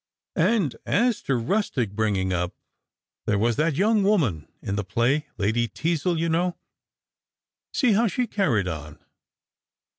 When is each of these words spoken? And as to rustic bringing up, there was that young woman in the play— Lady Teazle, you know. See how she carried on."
And 0.41 0.75
as 0.87 1.21
to 1.21 1.35
rustic 1.35 1.91
bringing 1.91 2.33
up, 2.33 2.55
there 3.27 3.37
was 3.37 3.55
that 3.57 3.75
young 3.75 4.01
woman 4.01 4.47
in 4.59 4.75
the 4.75 4.83
play— 4.83 5.27
Lady 5.37 5.67
Teazle, 5.67 6.17
you 6.17 6.27
know. 6.27 6.57
See 7.71 7.91
how 7.91 8.07
she 8.07 8.25
carried 8.25 8.67
on." 8.67 8.97